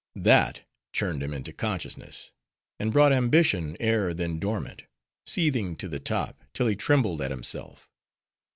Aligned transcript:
That 0.15 0.61
churned 0.93 1.21
him 1.21 1.31
into 1.31 1.53
consciousness; 1.53 2.31
and 2.79 2.91
brought 2.91 3.13
ambition, 3.13 3.77
ere 3.79 4.15
then 4.15 4.39
dormant, 4.39 4.85
seething 5.27 5.75
to 5.75 5.87
the 5.87 5.99
top, 5.99 6.43
till 6.55 6.65
he 6.65 6.75
trembled 6.75 7.21
at 7.21 7.29
himself. 7.29 7.87